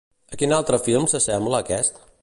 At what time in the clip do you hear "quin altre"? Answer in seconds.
0.43-0.79